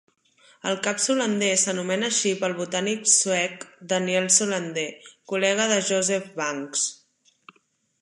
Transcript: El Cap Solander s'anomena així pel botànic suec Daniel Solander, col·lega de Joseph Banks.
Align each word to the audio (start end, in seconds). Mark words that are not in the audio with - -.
El 0.69 0.77
Cap 0.85 1.01
Solander 1.03 1.49
s'anomena 1.63 2.09
així 2.13 2.31
pel 2.41 2.57
botànic 2.63 3.05
suec 3.17 3.69
Daniel 3.93 4.33
Solander, 4.41 4.89
col·lega 5.35 5.71
de 5.75 5.81
Joseph 5.93 6.37
Banks. 6.45 6.93